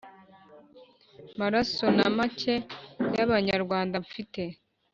[1.39, 2.55] maraso na make
[3.15, 4.41] y'abanyarwanda mfite.